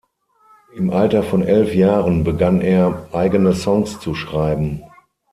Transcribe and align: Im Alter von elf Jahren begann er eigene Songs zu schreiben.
Im 0.73 0.89
Alter 0.89 1.21
von 1.21 1.43
elf 1.43 1.75
Jahren 1.75 2.23
begann 2.23 2.59
er 2.59 3.07
eigene 3.11 3.53
Songs 3.53 3.99
zu 3.99 4.15
schreiben. 4.15 4.81